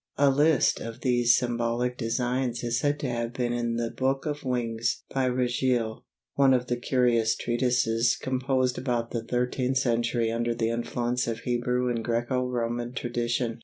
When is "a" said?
0.17-0.31